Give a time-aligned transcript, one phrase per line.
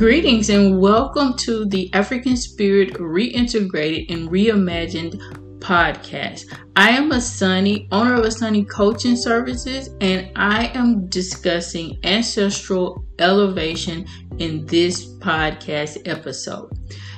[0.00, 5.20] Greetings and welcome to the African Spirit Reintegrated and Reimagined
[5.58, 6.46] podcast.
[6.74, 14.06] I am Asani, owner of Asani Coaching Services, and I am discussing ancestral elevation
[14.38, 16.70] in this podcast episode.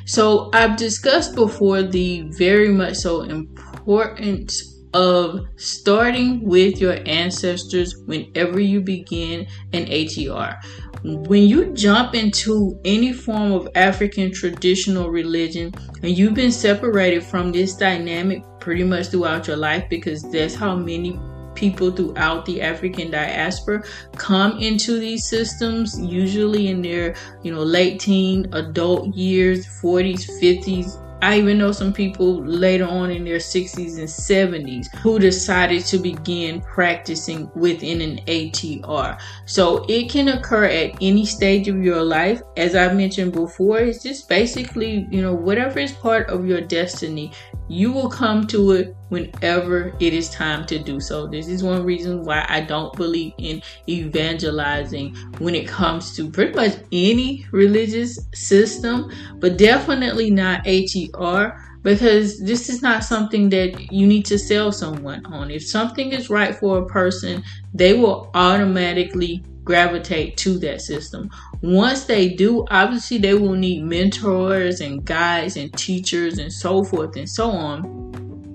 [0.04, 8.58] So, I've discussed before the very much so importance of starting with your ancestors whenever
[8.58, 10.58] you begin an ATR.
[11.04, 17.50] When you jump into any form of African traditional religion and you've been separated from
[17.50, 21.18] this dynamic pretty much throughout your life because that's how many
[21.56, 23.82] people throughout the African diaspora
[24.16, 31.01] come into these systems usually in their you know late teen adult years 40s 50s
[31.22, 35.98] I even know some people later on in their 60s and 70s who decided to
[35.98, 39.20] begin practicing within an ATR.
[39.46, 42.42] So it can occur at any stage of your life.
[42.56, 47.30] As I mentioned before, it's just basically, you know, whatever is part of your destiny,
[47.72, 51.26] you will come to it whenever it is time to do so.
[51.26, 56.52] This is one reason why I don't believe in evangelizing when it comes to pretty
[56.52, 64.06] much any religious system, but definitely not ATR because this is not something that you
[64.06, 65.50] need to sell someone on.
[65.50, 67.42] If something is right for a person,
[67.74, 71.30] they will automatically gravitate to that system.
[71.62, 77.16] Once they do, obviously they will need mentors and guides and teachers and so forth
[77.16, 78.02] and so on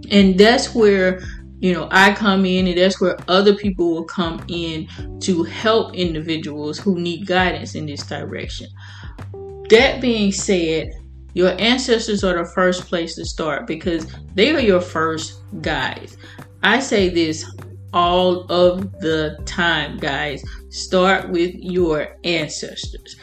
[0.09, 1.22] and that's where
[1.59, 4.88] you know i come in and that's where other people will come in
[5.20, 8.67] to help individuals who need guidance in this direction
[9.70, 10.89] that being said
[11.38, 16.17] your ancestors are the first place to start because they are your first guides.
[16.63, 17.45] I say this
[17.93, 20.43] all of the time guys.
[20.69, 23.17] Start with your ancestors.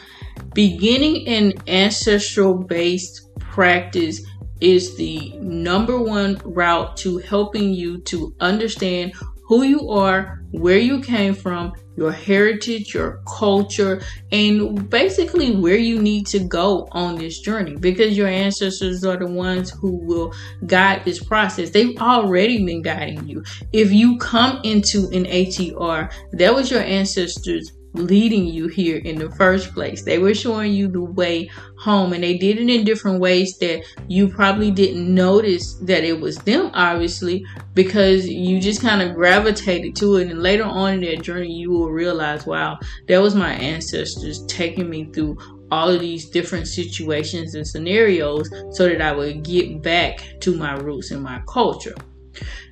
[0.53, 4.21] Beginning an ancestral based practice
[4.61, 9.13] is the number one route to helping you to understand
[9.47, 14.01] who you are, where you came from, your heritage, your culture,
[14.31, 19.27] and basically where you need to go on this journey because your ancestors are the
[19.27, 20.33] ones who will
[20.65, 21.69] guide this process.
[21.69, 23.43] They've already been guiding you.
[23.71, 29.29] If you come into an ATR, that was your ancestors leading you here in the
[29.31, 30.03] first place.
[30.03, 33.83] They were showing you the way home and they did it in different ways that
[34.07, 39.95] you probably didn't notice that it was them, obviously, because you just kind of gravitated
[39.97, 40.29] to it.
[40.29, 44.89] And later on in that journey, you will realize, wow, that was my ancestors taking
[44.89, 45.37] me through
[45.71, 50.73] all of these different situations and scenarios so that I would get back to my
[50.75, 51.95] roots and my culture.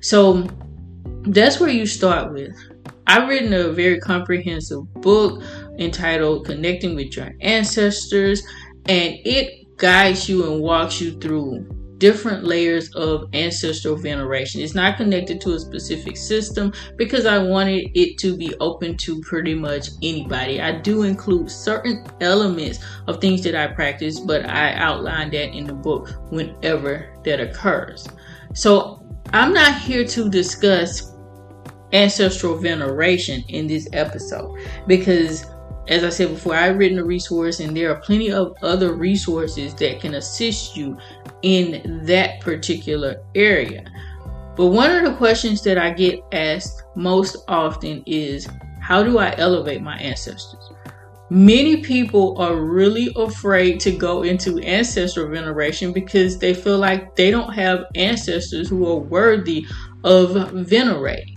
[0.00, 0.46] So
[1.22, 2.54] that's where you start with
[3.06, 5.42] I've written a very comprehensive book
[5.78, 8.42] entitled Connecting with Your Ancestors,
[8.88, 11.66] and it guides you and walks you through
[11.98, 14.60] different layers of ancestral veneration.
[14.60, 19.20] It's not connected to a specific system because I wanted it to be open to
[19.22, 20.60] pretty much anybody.
[20.60, 25.66] I do include certain elements of things that I practice, but I outline that in
[25.66, 28.06] the book whenever that occurs.
[28.54, 31.13] So I'm not here to discuss
[31.92, 35.46] ancestral veneration in this episode because
[35.86, 39.74] as I said before, I've written a resource and there are plenty of other resources
[39.74, 40.96] that can assist you
[41.42, 43.84] in that particular area.
[44.56, 48.48] But one of the questions that I get asked most often is
[48.80, 50.70] how do I elevate my ancestors?
[51.30, 57.30] Many people are really afraid to go into ancestral veneration because they feel like they
[57.30, 59.66] don't have ancestors who are worthy
[60.04, 61.33] of venerating.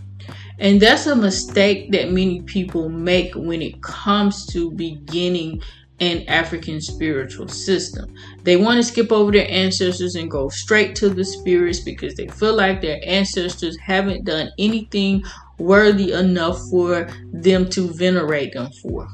[0.60, 5.62] And that's a mistake that many people make when it comes to beginning
[6.00, 8.14] an African spiritual system.
[8.44, 12.28] They want to skip over their ancestors and go straight to the spirits because they
[12.28, 15.24] feel like their ancestors haven't done anything
[15.58, 19.08] worthy enough for them to venerate them for.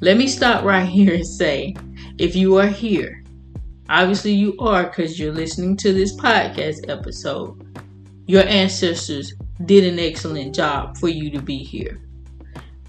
[0.00, 1.74] Let me stop right here and say
[2.18, 3.22] if you are here,
[3.88, 7.60] obviously you are because you're listening to this podcast episode,
[8.26, 9.34] your ancestors
[9.64, 12.00] did an excellent job for you to be here.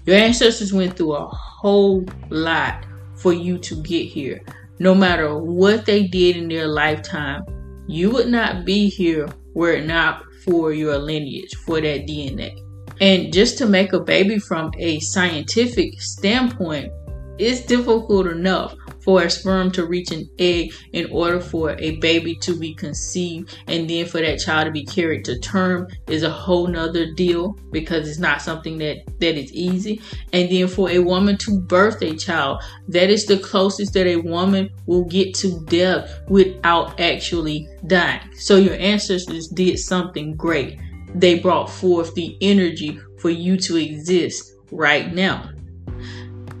[0.04, 2.84] Your ancestors went through a whole lot
[3.16, 4.40] for you to get here.
[4.78, 7.42] No matter what they did in their lifetime,
[7.88, 12.54] you would not be here were it not for your lineage, for that DNA.
[13.00, 16.92] And just to make a baby from a scientific standpoint,
[17.38, 18.74] it's difficult enough
[19.06, 23.56] for a sperm to reach an egg in order for a baby to be conceived
[23.68, 27.56] and then for that child to be carried to term is a whole nother deal
[27.70, 30.02] because it's not something that that is easy.
[30.32, 34.16] And then for a woman to birth a child that is the closest that a
[34.16, 38.28] woman will get to death without actually dying.
[38.34, 40.80] So your ancestors did something great.
[41.14, 45.50] They brought forth the energy for you to exist right now.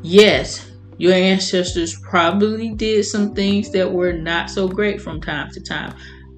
[0.02, 0.65] Yes
[0.98, 5.94] your ancestors probably did some things that were not so great from time to time.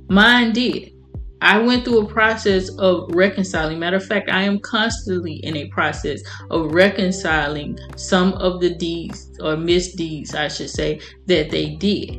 [0.08, 0.92] Mine did.
[1.40, 3.78] I went through a process of reconciling.
[3.78, 6.20] Matter of fact, I am constantly in a process
[6.50, 12.16] of reconciling some of the deeds or misdeeds, I should say, that they did.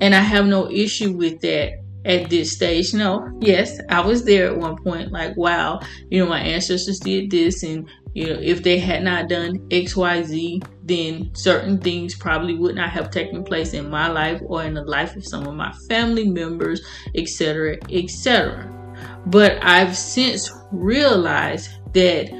[0.00, 1.74] And I have no issue with that
[2.04, 2.92] at this stage.
[2.92, 7.30] No, yes, I was there at one point, like, wow, you know, my ancestors did
[7.30, 12.74] this, and you know, if they had not done XYZ, then certain things probably would
[12.74, 15.72] not have taken place in my life or in the life of some of my
[15.88, 16.80] family members,
[17.14, 18.68] etc., etc.
[19.26, 22.30] But I've since realized that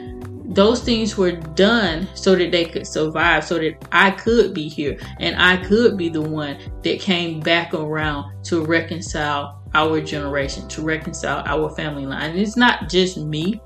[0.53, 4.99] those things were done so that they could survive, so that I could be here
[5.21, 10.83] and I could be the one that came back around to reconcile our generation, to
[10.83, 12.31] reconcile our family line.
[12.31, 13.61] And it's not just me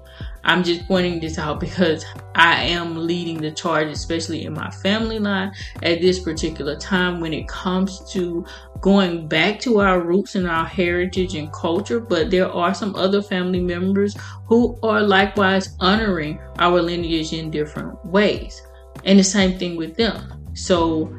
[0.44, 2.04] I'm just pointing this out because
[2.34, 5.52] I am leading the charge, especially in my family line
[5.82, 8.44] at this particular time when it comes to
[8.80, 11.98] going back to our roots and our heritage and culture.
[11.98, 18.04] But there are some other family members who are likewise honoring our lineage in different
[18.04, 18.60] ways.
[19.04, 20.30] And the same thing with them.
[20.54, 21.14] So,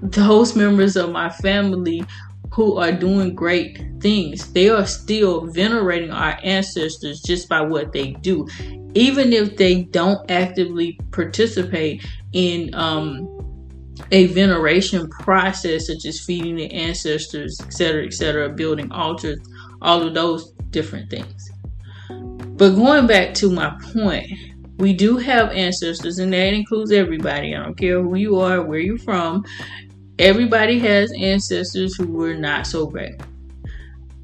[0.00, 2.04] those members of my family
[2.52, 4.52] who are doing great things.
[4.52, 8.46] They are still venerating our ancestors just by what they do,
[8.94, 13.34] even if they don't actively participate in um,
[14.10, 19.38] a veneration process, such as feeding the ancestors, etc., etc., building altars,
[19.82, 21.50] all of those different things.
[22.08, 24.30] But going back to my point,
[24.78, 27.54] we do have ancestors, and that includes everybody.
[27.54, 29.44] I don't care who you are, where you're from.
[30.18, 33.20] Everybody has ancestors who were not so great.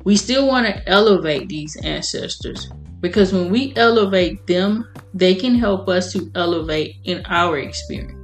[0.04, 2.68] We still want to elevate these ancestors
[3.00, 8.18] because when we elevate them, they can help us to elevate in our experience.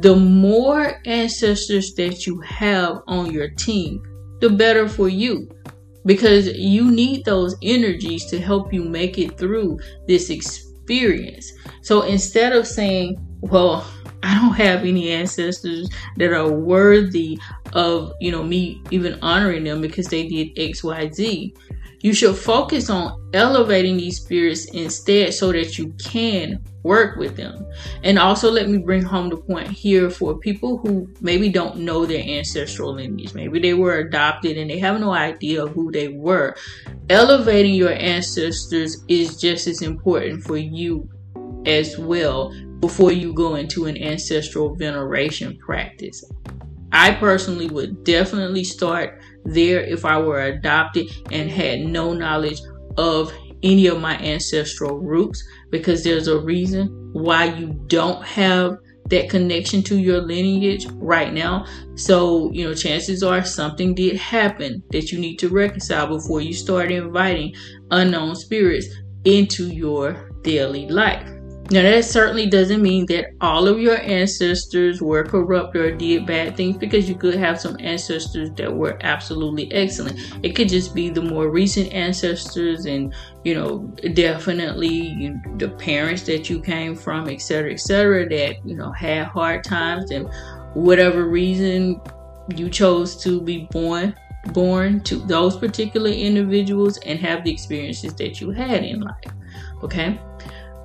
[0.00, 4.02] The more ancestors that you have on your team,
[4.40, 5.48] the better for you
[6.06, 11.50] because you need those energies to help you make it through this experience.
[11.82, 13.86] So instead of saying, well,
[14.24, 17.38] I don't have any ancestors that are worthy
[17.74, 21.54] of, you know, me even honoring them because they did XYZ.
[22.00, 27.66] You should focus on elevating these spirits instead so that you can work with them.
[28.02, 32.06] And also let me bring home the point here for people who maybe don't know
[32.06, 33.34] their ancestral lineage.
[33.34, 36.56] Maybe they were adopted and they have no idea who they were.
[37.10, 41.08] Elevating your ancestors is just as important for you
[41.66, 46.24] as well before you go into an ancestral veneration practice.
[46.92, 52.60] I personally would definitely start there if I were adopted and had no knowledge
[52.96, 53.32] of
[53.64, 58.76] any of my ancestral roots because there's a reason why you don't have
[59.08, 61.66] that connection to your lineage right now.
[61.94, 66.52] So, you know, chances are something did happen that you need to reconcile before you
[66.54, 67.54] start inviting
[67.90, 68.86] unknown spirits
[69.24, 71.28] into your daily life.
[71.70, 76.58] Now, that certainly doesn't mean that all of your ancestors were corrupt or did bad
[76.58, 80.20] things because you could have some ancestors that were absolutely excellent.
[80.42, 83.78] It could just be the more recent ancestors and, you know,
[84.12, 89.64] definitely you, the parents that you came from, etc., etc., that, you know, had hard
[89.64, 90.28] times and
[90.74, 91.98] whatever reason
[92.54, 94.14] you chose to be born
[94.52, 99.32] born to those particular individuals and have the experiences that you had in life
[99.82, 100.20] okay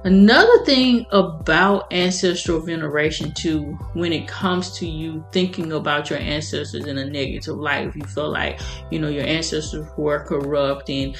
[0.06, 6.86] Another thing about ancestral veneration, too, when it comes to you thinking about your ancestors
[6.86, 11.18] in a negative light, if you feel like, you know, your ancestors were corrupt and,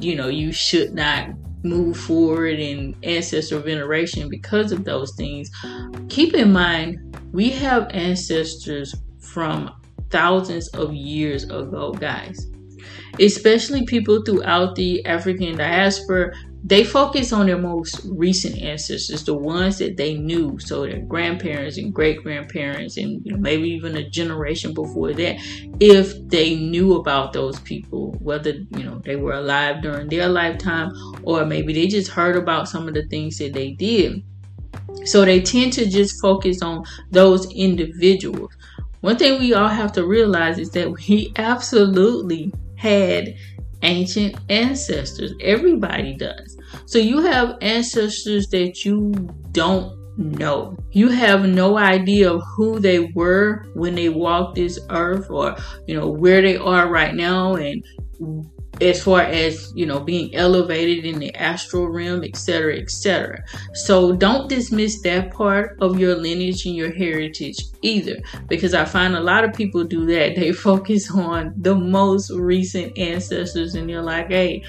[0.00, 1.28] you know, you should not
[1.62, 5.50] move forward in ancestral veneration because of those things,
[6.08, 6.98] keep in mind
[7.32, 9.70] we have ancestors from
[10.10, 12.46] thousands of years ago, guys.
[13.20, 19.78] Especially people throughout the African diaspora, they focus on their most recent ancestors, the ones
[19.78, 20.58] that they knew.
[20.60, 25.36] So their grandparents and great grandparents, and you know, maybe even a generation before that,
[25.80, 30.92] if they knew about those people, whether you know they were alive during their lifetime
[31.24, 34.22] or maybe they just heard about some of the things that they did.
[35.04, 38.52] So they tend to just focus on those individuals.
[39.00, 43.34] one thing we all have to realize is that we absolutely had
[43.82, 45.34] ancient ancestors.
[45.40, 46.56] Everybody does.
[46.86, 49.12] So you have ancestors that you
[49.52, 50.76] don't know.
[50.90, 55.98] You have no idea of who they were when they walked this earth or, you
[55.98, 57.84] know, where they are right now and
[58.82, 63.42] as far as you know being elevated in the astral realm etc etc
[63.74, 68.16] so don't dismiss that part of your lineage and your heritage either
[68.48, 72.96] because i find a lot of people do that they focus on the most recent
[72.98, 74.62] ancestors and they're like hey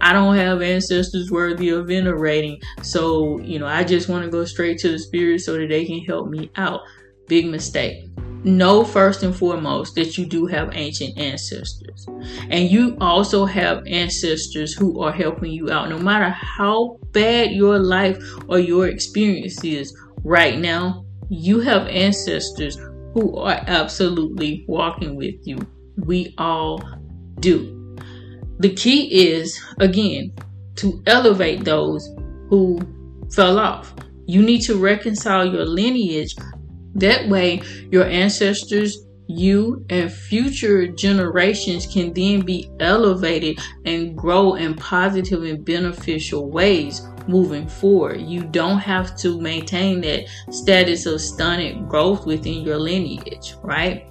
[0.00, 2.60] I don't have ancestors worthy of venerating.
[2.82, 5.86] So, you know, I just want to go straight to the spirit so that they
[5.86, 6.82] can help me out.
[7.28, 8.06] Big mistake
[8.46, 12.06] know first and foremost that you do have ancient ancestors.
[12.48, 15.90] And you also have ancestors who are helping you out.
[15.90, 18.18] No matter how bad your life
[18.48, 22.76] or your experience is right now, you have ancestors
[23.14, 25.58] who are absolutely walking with you.
[25.96, 26.82] We all
[27.40, 27.96] do.
[28.58, 30.32] The key is, again,
[30.76, 32.08] to elevate those
[32.48, 32.80] who
[33.32, 33.94] fell off.
[34.26, 36.36] You need to reconcile your lineage
[37.00, 44.74] that way, your ancestors, you, and future generations can then be elevated and grow in
[44.74, 48.20] positive and beneficial ways moving forward.
[48.20, 54.06] You don't have to maintain that status of stunted growth within your lineage, right?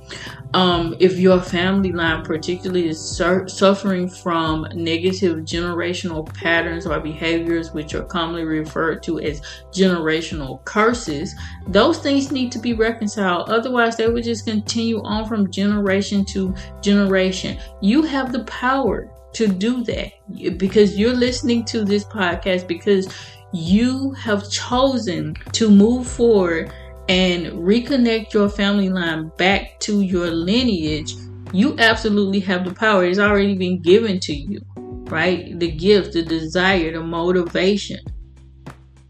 [0.55, 7.73] um, if your family line particularly is sur- suffering from negative generational patterns or behaviors
[7.73, 9.41] which are commonly referred to as
[9.73, 11.35] generational curses
[11.67, 16.55] those things need to be reconciled otherwise they would just continue on from generation to
[16.81, 20.11] generation you have the power to do that
[20.57, 23.07] because you're listening to this podcast because
[23.53, 26.73] you have chosen to move forward
[27.07, 31.13] and reconnect your family line back to your lineage,
[31.53, 33.05] you absolutely have the power.
[33.05, 35.57] It's already been given to you, right?
[35.59, 37.99] The gift, the desire, the motivation.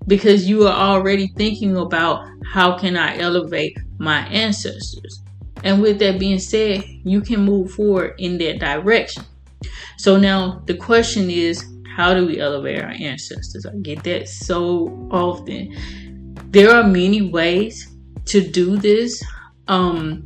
[0.08, 5.24] Because you are already thinking about how can I elevate my ancestors.
[5.63, 9.24] And with that being said, you can move forward in that direction.
[9.98, 13.65] So now the question is, how do we elevate our ancestors?
[13.65, 15.74] I get that so often
[16.55, 17.93] there are many ways
[18.24, 19.22] to do this.
[19.67, 20.25] Um,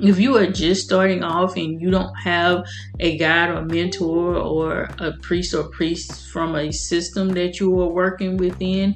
[0.00, 2.64] if you are just starting off and you don't have
[3.00, 7.88] a guide or mentor or a priest or priest from a system that you are
[7.88, 8.94] working within,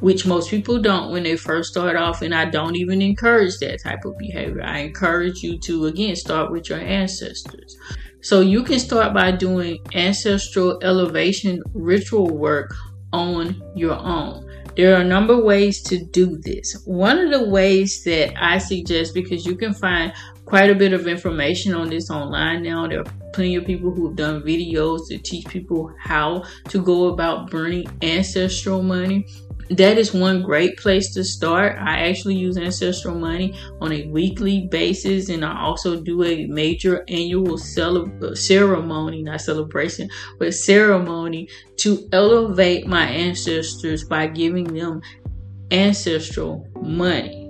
[0.00, 3.82] which most people don't when they first start off, and I don't even encourage that
[3.82, 4.62] type of behavior.
[4.62, 7.76] I encourage you to again start with your ancestors.
[8.24, 12.74] So you can start by doing ancestral elevation ritual work
[13.12, 14.50] on your own.
[14.78, 16.82] There are a number of ways to do this.
[16.86, 20.10] One of the ways that I suggest, because you can find
[20.46, 24.08] quite a bit of information on this online now, there are plenty of people who
[24.08, 29.26] have done videos to teach people how to go about burning ancestral money
[29.70, 31.76] that is one great place to start.
[31.78, 37.04] I actually use ancestral money on a weekly basis, and I also do a major
[37.08, 45.00] annual cele- uh, ceremony, not celebration, but ceremony to elevate my ancestors by giving them
[45.70, 47.43] ancestral money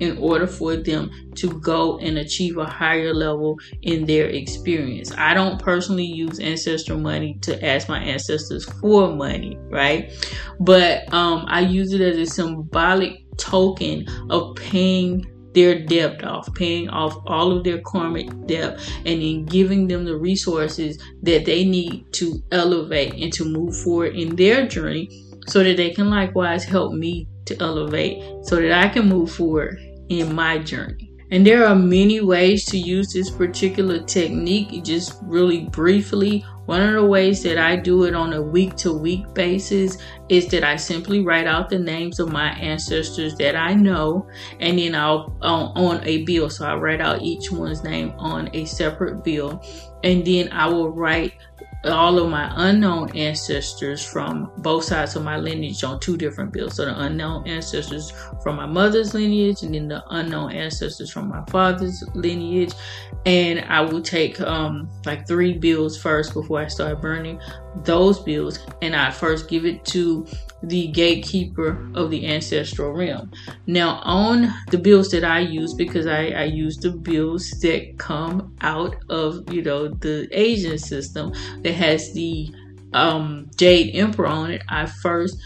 [0.00, 5.12] in order for them to go and achieve a higher level in their experience.
[5.16, 10.12] I don't personally use ancestral money to ask my ancestors for money, right?
[10.60, 16.88] But um, I use it as a symbolic token of paying their debt off, paying
[16.90, 22.12] off all of their karmic debt, and then giving them the resources that they need
[22.12, 26.92] to elevate and to move forward in their journey so that they can likewise help
[26.92, 31.10] me to elevate so that I can move forward in my journey.
[31.32, 34.84] And there are many ways to use this particular technique.
[34.84, 38.92] Just really briefly, one of the ways that I do it on a week to
[38.92, 39.98] week basis
[40.28, 44.28] is that I simply write out the names of my ancestors that I know,
[44.60, 46.48] and then I'll on, on a bill.
[46.48, 49.60] So I write out each one's name on a separate bill,
[50.04, 51.34] and then I will write
[51.88, 56.74] all of my unknown ancestors from both sides of my lineage on two different bills.
[56.74, 58.12] So the unknown ancestors
[58.42, 62.72] from my mother's lineage and then the unknown ancestors from my father's lineage.
[63.24, 67.40] And I will take um, like three bills first before I start burning
[67.84, 68.58] those bills.
[68.82, 70.26] And I first give it to
[70.62, 73.30] the gatekeeper of the ancestral realm.
[73.66, 78.56] Now, on the bills that I use, because I, I use the bills that come
[78.62, 82.50] out of, you know, the Asian system that has the
[82.94, 85.38] um, Jade Emperor on it, I first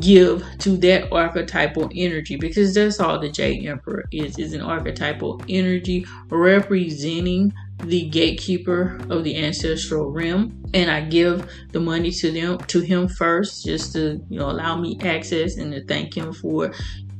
[0.00, 5.42] give to that archetypal energy because that's all the Jade Emperor is is an archetypal
[5.48, 7.52] energy representing
[7.84, 10.62] the gatekeeper of the ancestral realm.
[10.74, 14.76] And I give the money to them to him first just to you know allow
[14.76, 16.72] me access and to thank him for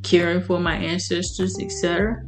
[0.03, 2.23] caring for my ancestors etc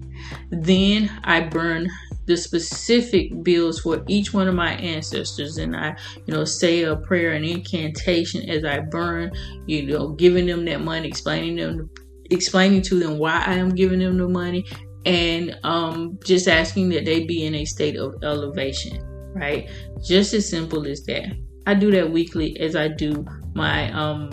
[0.51, 1.89] then I burn
[2.31, 5.97] the specific bills for each one of my ancestors and I,
[6.27, 9.33] you know, say a prayer and incantation as I burn,
[9.67, 11.91] you know, giving them that money, explaining them
[12.31, 14.65] explaining to them why I am giving them the money
[15.05, 19.01] and um just asking that they be in a state of elevation,
[19.35, 19.69] right?
[20.07, 21.33] Just as simple as that.
[21.67, 24.31] I do that weekly as I do my um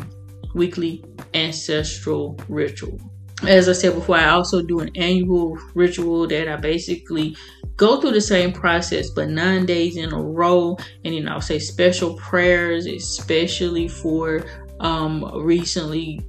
[0.54, 3.00] weekly ancestral ritual
[3.46, 7.36] as I said before, I also do an annual ritual that I basically
[7.78, 10.78] go through the same process, but nine days in a row.
[11.06, 14.46] And then I'll say special prayers, especially for
[14.80, 16.22] um, recently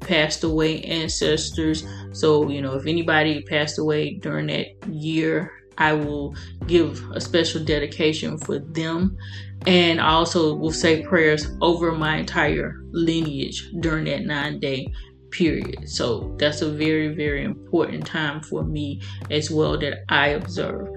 [0.00, 1.84] passed away ancestors.
[2.12, 6.34] So, you know, if anybody passed away during that year, I will
[6.66, 9.16] give a special dedication for them.
[9.66, 14.92] And I also will say prayers over my entire lineage during that nine day
[15.30, 15.88] period.
[15.88, 20.88] So that's a very, very important time for me as well that I observe.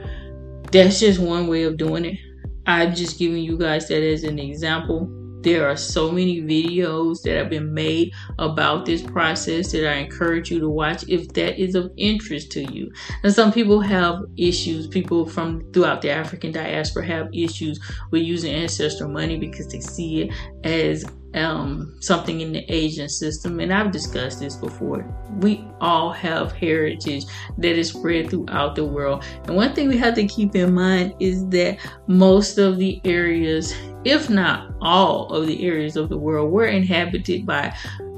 [0.72, 2.20] That's just one way of doing it.
[2.66, 5.10] I'm just giving you guys that as an example.
[5.42, 10.50] There are so many videos that have been made about this process that I encourage
[10.50, 12.90] you to watch if that is of interest to you.
[13.24, 17.78] And some people have issues, people from throughout the African diaspora have issues
[18.10, 21.04] with using ancestral money because they see it as
[21.36, 25.06] um, something in the Asian system, and I've discussed this before.
[25.40, 27.26] We all have heritage
[27.58, 29.24] that is spread throughout the world.
[29.46, 33.74] And one thing we have to keep in mind is that most of the areas,
[34.04, 37.76] if not all of the areas of the world, were inhabited by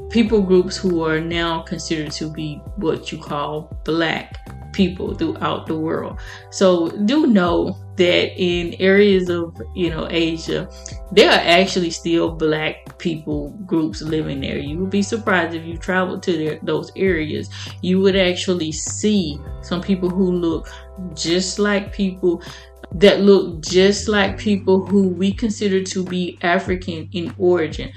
[0.10, 4.45] people groups who are now considered to be what you call black
[4.76, 6.20] people throughout the world.
[6.52, 10.70] So do know that in areas of you know Asia,
[11.14, 14.58] there are actually still black people groups living there.
[14.58, 17.50] You would be surprised if you travel to their, those areas.
[17.82, 20.70] You would actually see some people who look
[21.14, 22.44] just like people
[22.96, 27.92] that look just like people who we consider to be African in origin.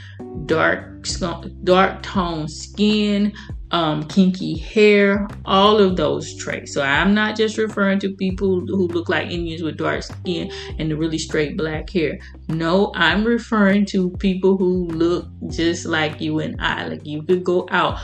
[0.47, 1.07] Dark,
[1.65, 3.33] dark tone skin,
[3.71, 6.73] um, kinky hair, all of those traits.
[6.73, 10.91] So I'm not just referring to people who look like Indians with dark skin and
[10.91, 12.19] the really straight black hair.
[12.49, 16.89] No, I'm referring to people who look just like you and I.
[16.89, 17.99] Like you could go out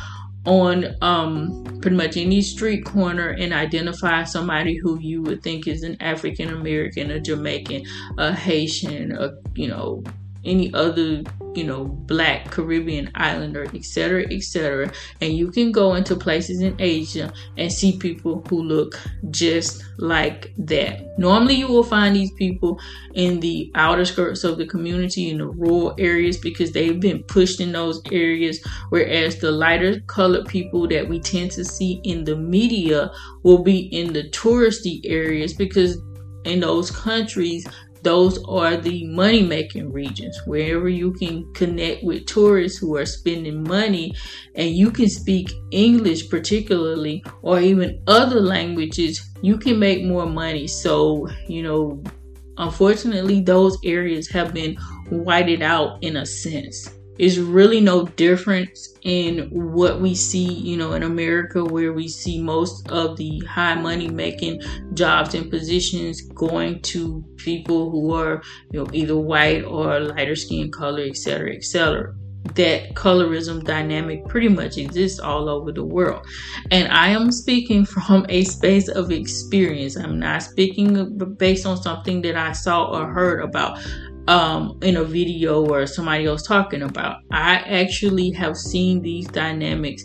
[0.46, 5.82] on um, pretty much any street corner and identify somebody who you would think is
[5.82, 7.84] an African American, a Jamaican,
[8.18, 10.02] a Haitian, a you know
[10.44, 11.22] any other
[11.54, 17.32] you know black caribbean islander etc etc and you can go into places in asia
[17.56, 21.18] and see people who look just like that.
[21.18, 22.80] Normally you will find these people
[23.14, 27.60] in the outer skirts of the community in the rural areas because they've been pushed
[27.60, 32.36] in those areas whereas the lighter colored people that we tend to see in the
[32.36, 33.10] media
[33.42, 35.98] will be in the touristy areas because
[36.44, 37.66] in those countries
[38.04, 43.64] those are the money making regions wherever you can connect with tourists who are spending
[43.64, 44.14] money
[44.54, 50.66] and you can speak English, particularly, or even other languages, you can make more money.
[50.66, 52.02] So, you know,
[52.58, 54.76] unfortunately, those areas have been
[55.08, 60.92] whited out in a sense is really no difference in what we see, you know,
[60.92, 64.60] in America, where we see most of the high money making
[64.94, 70.70] jobs and positions going to people who are, you know, either white or lighter skin
[70.70, 72.14] color, et cetera, et cetera.
[72.56, 76.26] That colorism dynamic pretty much exists all over the world.
[76.70, 79.96] And I am speaking from a space of experience.
[79.96, 83.78] I'm not speaking based on something that I saw or heard about
[84.28, 87.18] um, in a video or somebody else talking about.
[87.30, 90.04] I actually have seen these dynamics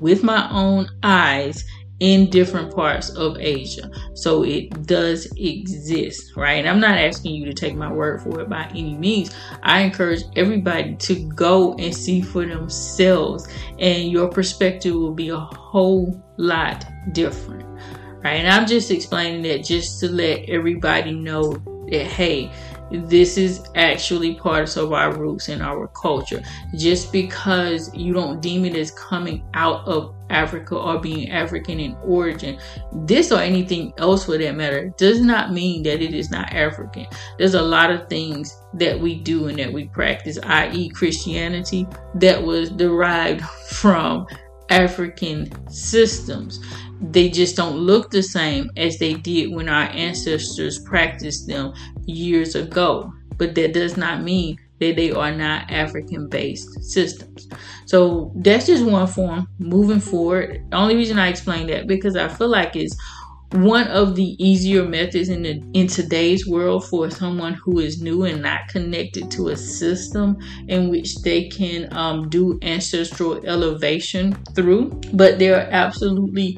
[0.00, 1.64] with my own eyes
[2.00, 3.90] in different parts of Asia.
[4.14, 6.58] So it does exist, right?
[6.58, 9.36] And I'm not asking you to take my word for it by any means.
[9.62, 13.46] I encourage everybody to go and see for themselves,
[13.78, 17.66] and your perspective will be a whole lot different,
[18.24, 18.40] right?
[18.40, 21.52] And I'm just explaining that just to let everybody know
[21.90, 22.50] that, hey,
[22.90, 26.42] this is actually part of our roots and our culture.
[26.76, 31.96] Just because you don't deem it as coming out of Africa or being African in
[32.04, 32.58] origin,
[32.92, 37.06] this or anything else for that matter, does not mean that it is not African.
[37.38, 42.42] There's a lot of things that we do and that we practice, i.e., Christianity, that
[42.42, 44.26] was derived from
[44.70, 46.60] African systems.
[47.00, 51.72] They just don't look the same as they did when our ancestors practiced them
[52.04, 53.12] years ago.
[53.38, 57.48] But that does not mean that they are not African based systems.
[57.86, 60.58] So that's just one form moving forward.
[60.70, 62.96] The only reason I explain that because I feel like it's
[63.52, 68.22] one of the easier methods in the in today's world for someone who is new
[68.24, 70.36] and not connected to a system
[70.68, 76.56] in which they can um, do ancestral elevation through but there are absolutely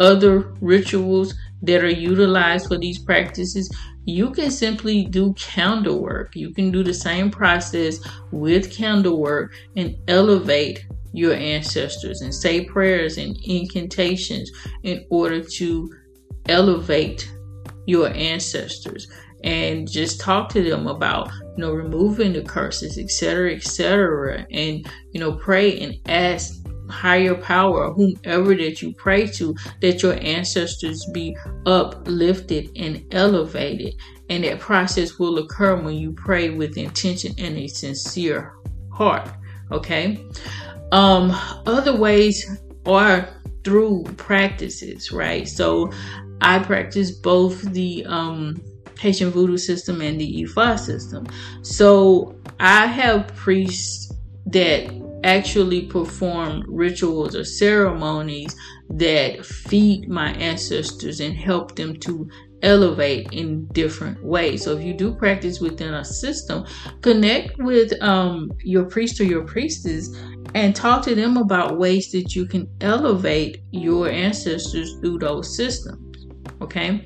[0.00, 3.70] other rituals that are utilized for these practices
[4.06, 6.36] you can simply do candle work.
[6.36, 7.98] You can do the same process
[8.30, 14.50] with candle work and elevate your ancestors and say prayers and incantations
[14.82, 15.90] in order to
[16.48, 17.32] elevate
[17.86, 19.06] your ancestors.
[19.42, 25.20] And just talk to them about you know removing the curses etc etc and you
[25.20, 31.36] know pray and ask higher power whomever that you pray to that your ancestors be
[31.66, 33.94] uplifted and elevated.
[34.30, 38.54] And that process will occur when you pray with intention and a sincere
[38.92, 39.28] heart
[39.72, 40.24] okay?
[40.92, 41.30] Um
[41.66, 43.28] other ways are
[43.64, 45.48] through practices right?
[45.48, 45.90] So
[46.40, 48.60] I practice both the um,
[48.98, 51.26] Haitian voodoo system and the Ifa system.
[51.62, 54.12] So I have priests
[54.46, 54.92] that
[55.24, 58.54] actually perform rituals or ceremonies
[58.90, 62.28] that feed my ancestors and help them to
[62.62, 64.64] elevate in different ways.
[64.64, 66.64] So if you do practice within a system,
[67.00, 70.14] connect with um, your priest or your priestess
[70.54, 76.26] and talk to them about ways that you can elevate your ancestors through those systems.
[76.60, 77.04] Okay.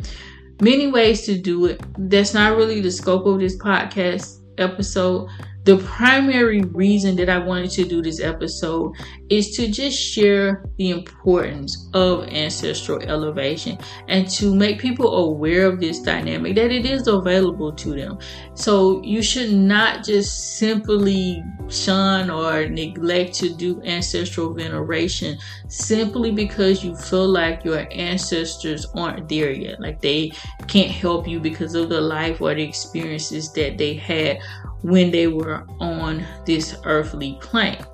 [0.61, 1.81] Many ways to do it.
[2.11, 5.29] That's not really the scope of this podcast episode
[5.69, 8.95] the primary reason that I wanted to do this episode
[9.29, 13.77] is to just share the importance of ancestral elevation
[14.09, 18.19] and to make people aware of this dynamic that it is available to them.
[18.55, 25.37] So you should not just simply shun or neglect to do ancestral veneration
[25.69, 29.83] simply because you feel like your ancestors aren't there yet.
[29.83, 30.33] Like they
[30.67, 34.39] can't help you because of the life or the experiences that they had
[34.83, 37.85] when they were on this earthly plane.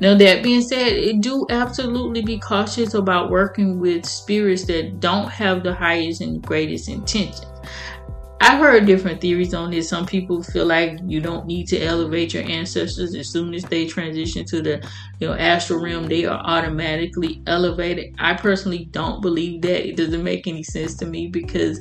[0.00, 5.62] Now, that being said, do absolutely be cautious about working with spirits that don't have
[5.62, 7.46] the highest and greatest intentions.
[8.42, 9.88] I've heard different theories on this.
[9.88, 13.86] Some people feel like you don't need to elevate your ancestors as soon as they
[13.86, 14.90] transition to the
[15.22, 18.12] you know astral realm, they are automatically elevated.
[18.18, 19.88] I personally don't believe that.
[19.88, 21.78] It doesn't make any sense to me because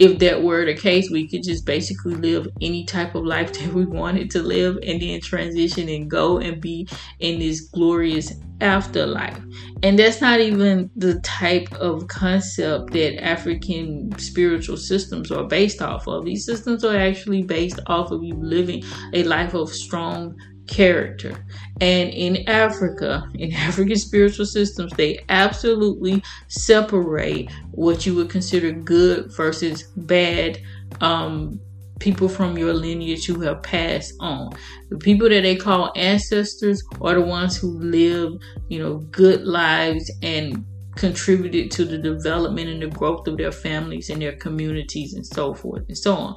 [0.00, 3.72] if that were the case, we could just basically live any type of life that
[3.72, 6.88] we wanted to live and then transition and go and be
[7.20, 9.38] in this glorious afterlife.
[9.82, 16.06] And that's not even the type of concept that African spiritual systems are based off
[16.06, 16.24] of.
[16.24, 18.82] These systems are actually based off of you living
[19.14, 20.36] a life of strong
[20.70, 21.44] character.
[21.80, 29.30] And in Africa, in African spiritual systems, they absolutely separate what you would consider good
[29.36, 30.58] versus bad
[31.02, 31.60] um,
[31.98, 34.50] people from your lineage who have passed on.
[34.88, 38.32] The people that they call ancestors are the ones who live,
[38.68, 40.64] you know, good lives and
[40.96, 45.54] contributed to the development and the growth of their families and their communities and so
[45.54, 46.36] forth and so on.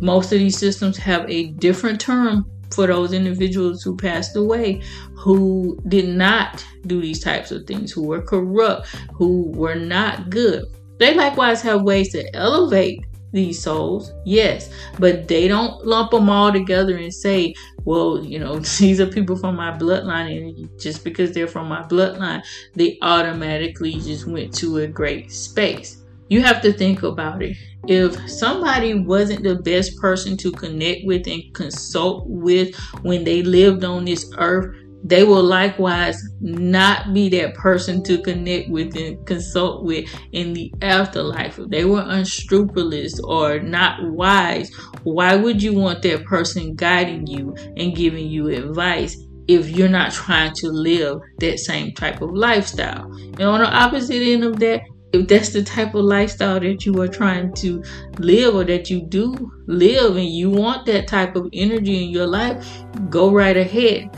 [0.00, 4.82] Most of these systems have a different term for those individuals who passed away
[5.22, 10.64] who did not do these types of things, who were corrupt, who were not good.
[10.98, 16.52] They likewise have ways to elevate these souls, yes, but they don't lump them all
[16.52, 17.54] together and say,
[17.84, 21.82] well, you know, these are people from my bloodline, and just because they're from my
[21.82, 22.42] bloodline,
[22.74, 26.01] they automatically just went to a great space.
[26.32, 27.56] You have to think about it
[27.88, 33.84] if somebody wasn't the best person to connect with and consult with when they lived
[33.84, 39.84] on this earth, they will likewise not be that person to connect with and consult
[39.84, 41.58] with in the afterlife.
[41.58, 47.56] If they were unscrupulous or not wise, why would you want that person guiding you
[47.76, 49.16] and giving you advice?
[49.48, 53.12] If you're not trying to live that same type of lifestyle.
[53.12, 57.00] And on the opposite end of that, if that's the type of lifestyle that you
[57.00, 57.82] are trying to
[58.18, 62.26] live or that you do live and you want that type of energy in your
[62.26, 64.10] life, go right ahead.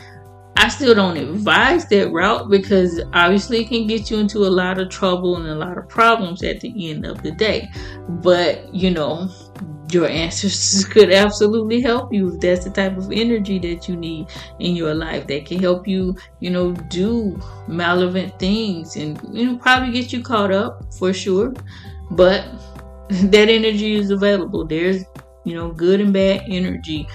[0.56, 4.80] I still don't advise that route because obviously it can get you into a lot
[4.80, 7.68] of trouble and a lot of problems at the end of the day.
[8.08, 9.28] But, you know,
[9.90, 14.26] your ancestors could absolutely help you if that's the type of energy that you need
[14.58, 15.26] in your life.
[15.26, 20.22] that can help you, you know, do malevolent things and you know probably get you
[20.22, 21.52] caught up for sure.
[22.10, 22.46] But
[23.08, 24.64] that energy is available.
[24.64, 25.04] There's,
[25.44, 27.06] you know, good and bad energy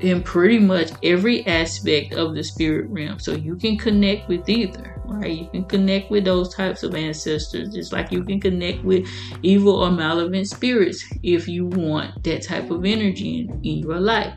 [0.00, 3.18] in pretty much every aspect of the spirit realm.
[3.18, 5.40] So you can connect with either, right?
[5.40, 9.06] You can connect with those types of ancestors, just like you can connect with
[9.42, 14.32] evil or malevolent spirits if you want that type of energy in, in your life.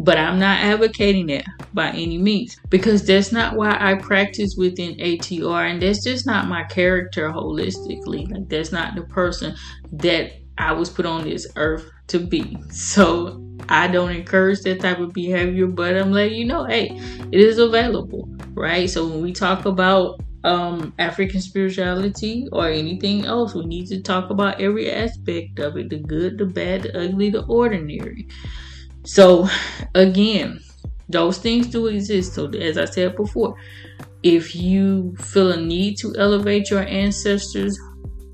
[0.00, 4.94] But I'm not advocating that by any means because that's not why I practice within
[4.96, 8.30] ATR, and that's just not my character holistically.
[8.30, 9.56] Like, that's not the person
[9.92, 12.56] that I was put on this earth to be.
[12.70, 16.88] So I don't encourage that type of behavior, but I'm letting you know, hey,
[17.32, 18.88] it is available, right?
[18.88, 24.30] So when we talk about um, African spirituality or anything else, we need to talk
[24.30, 28.28] about every aspect of it the good, the bad, the ugly, the ordinary.
[29.04, 29.48] So,
[29.94, 30.60] again,
[31.08, 32.34] those things do exist.
[32.34, 33.56] So, as I said before,
[34.22, 37.78] if you feel a need to elevate your ancestors,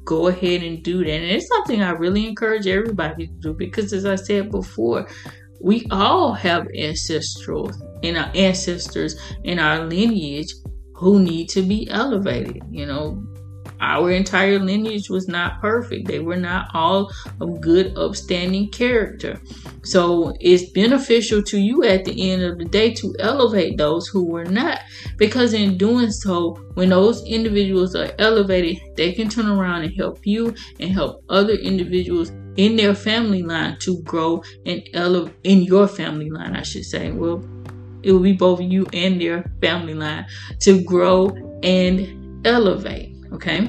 [0.04, 1.10] go ahead and do that.
[1.10, 5.08] And it's something I really encourage everybody to do because, as I said before,
[5.60, 7.70] we all have ancestral
[8.02, 10.52] in our ancestors in our lineage
[10.94, 12.62] who need to be elevated.
[12.70, 13.24] You know,
[13.80, 16.08] our entire lineage was not perfect.
[16.08, 17.10] They were not all
[17.40, 19.40] of good, upstanding character.
[19.82, 24.24] So it's beneficial to you at the end of the day to elevate those who
[24.24, 24.80] were not.
[25.16, 30.26] Because in doing so, when those individuals are elevated, they can turn around and help
[30.26, 35.88] you and help other individuals in their family line to grow and elevate in your
[35.88, 37.10] family line, I should say.
[37.10, 37.44] Well,
[38.02, 40.26] it will be both you and their family line
[40.60, 41.30] to grow
[41.62, 43.13] and elevate.
[43.34, 43.68] Okay.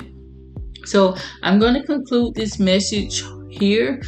[0.86, 4.02] So I'm going to conclude this message here.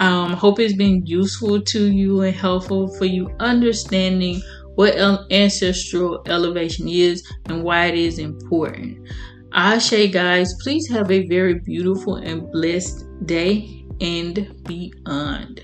[0.00, 4.42] Um, hope it's been useful to you and helpful for you understanding
[4.74, 4.96] what
[5.30, 9.08] ancestral elevation is and why it is important.
[9.52, 15.62] Ashe, guys, please have a very beautiful and blessed day and beyond.